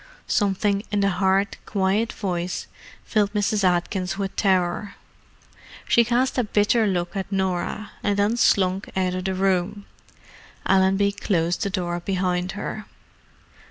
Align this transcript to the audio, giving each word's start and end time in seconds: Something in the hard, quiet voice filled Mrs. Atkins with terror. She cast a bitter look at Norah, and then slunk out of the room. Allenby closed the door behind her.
Something 0.25 0.81
in 0.91 1.01
the 1.01 1.09
hard, 1.11 1.57
quiet 1.67 2.11
voice 2.11 2.65
filled 3.05 3.33
Mrs. 3.33 3.63
Atkins 3.63 4.17
with 4.17 4.35
terror. 4.35 4.95
She 5.87 6.03
cast 6.03 6.39
a 6.39 6.43
bitter 6.43 6.87
look 6.87 7.15
at 7.15 7.31
Norah, 7.31 7.91
and 8.01 8.17
then 8.17 8.35
slunk 8.35 8.89
out 8.97 9.13
of 9.13 9.25
the 9.25 9.35
room. 9.35 9.85
Allenby 10.65 11.11
closed 11.11 11.61
the 11.61 11.69
door 11.69 11.99
behind 11.99 12.53
her. 12.53 12.85